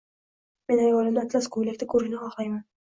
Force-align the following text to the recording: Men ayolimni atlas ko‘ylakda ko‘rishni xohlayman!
Men 0.71 0.81
ayolimni 0.85 1.21
atlas 1.25 1.51
ko‘ylakda 1.59 1.93
ko‘rishni 1.95 2.25
xohlayman! 2.27 2.69